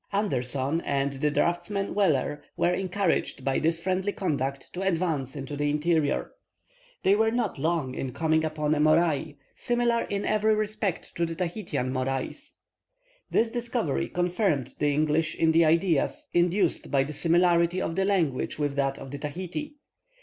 [0.11, 5.69] Anderson and the draughtsman Weller were encouraged by this friendly conduct to advance into the
[5.69, 6.31] interior.
[7.03, 11.35] They were not long in coming upon a moraï, similar in every respect to the
[11.35, 12.53] Tahitian moraïs.
[13.29, 18.57] This discovery confirmed the English in the ideas induced by the similarity of the language
[18.57, 19.75] with that of Tahiti.